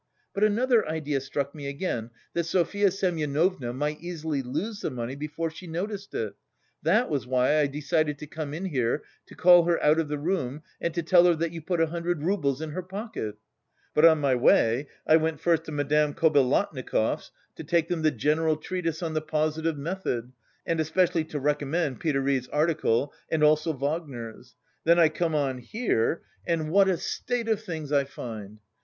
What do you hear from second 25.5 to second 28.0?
here and what a state of things